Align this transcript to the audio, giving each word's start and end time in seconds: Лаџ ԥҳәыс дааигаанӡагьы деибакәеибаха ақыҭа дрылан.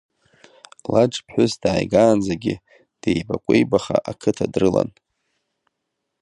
Лаџ 0.91 1.13
ԥҳәыс 1.25 1.53
дааигаанӡагьы 1.61 2.55
деибакәеибаха 3.01 3.97
ақыҭа 4.11 4.45
дрылан. 4.53 4.89